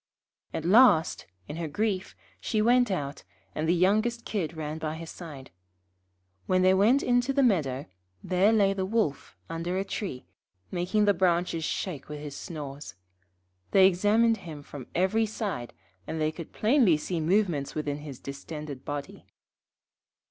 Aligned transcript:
At 0.51 0.65
last, 0.65 1.27
in 1.47 1.57
her 1.57 1.67
grief, 1.67 2.15
she 2.39 2.59
went 2.59 2.89
out, 2.89 3.23
and 3.53 3.69
the 3.69 3.75
youngest 3.75 4.25
Kid 4.25 4.57
ran 4.57 4.79
by 4.79 4.97
her 4.97 5.05
side. 5.05 5.51
When 6.47 6.63
they 6.63 6.73
went 6.73 7.03
into 7.03 7.31
the 7.31 7.43
meadow, 7.43 7.85
there 8.23 8.51
lay 8.51 8.73
the 8.73 8.83
Wolf 8.83 9.37
under 9.47 9.77
a 9.77 9.85
tree, 9.85 10.25
making 10.71 11.05
the 11.05 11.13
branches 11.13 11.63
shake 11.65 12.09
with 12.09 12.19
his 12.19 12.35
snores. 12.35 12.95
They 13.69 13.85
examined 13.85 14.37
him 14.37 14.63
from 14.63 14.87
every 14.95 15.27
side, 15.27 15.71
and 16.07 16.19
they 16.19 16.31
could 16.31 16.51
plainly 16.51 16.97
see 16.97 17.19
movements 17.19 17.75
within 17.75 17.97
his 17.99 18.17
distended 18.19 18.83
body. 18.83 19.27